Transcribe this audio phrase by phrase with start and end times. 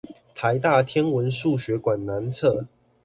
[0.33, 2.65] 臺大天文數學館南側